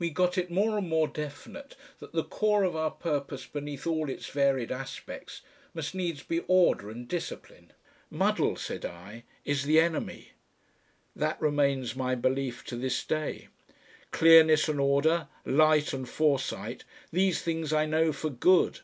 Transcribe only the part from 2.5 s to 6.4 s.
of our purpose beneath all its varied aspects must needs be